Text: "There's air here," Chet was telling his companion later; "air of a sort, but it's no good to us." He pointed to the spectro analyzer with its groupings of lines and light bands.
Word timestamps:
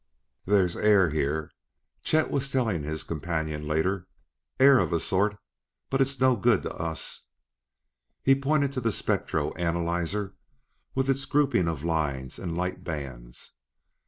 "There's 0.45 0.75
air 0.75 1.11
here," 1.11 1.51
Chet 2.01 2.31
was 2.31 2.49
telling 2.49 2.81
his 2.81 3.03
companion 3.03 3.67
later; 3.67 4.07
"air 4.59 4.79
of 4.79 4.91
a 4.93 4.99
sort, 4.99 5.37
but 5.91 6.01
it's 6.01 6.19
no 6.19 6.35
good 6.35 6.63
to 6.63 6.73
us." 6.73 7.27
He 8.23 8.33
pointed 8.33 8.73
to 8.73 8.81
the 8.81 8.91
spectro 8.91 9.51
analyzer 9.53 10.33
with 10.95 11.07
its 11.07 11.25
groupings 11.25 11.69
of 11.69 11.83
lines 11.83 12.39
and 12.39 12.57
light 12.57 12.83
bands. 12.83 13.51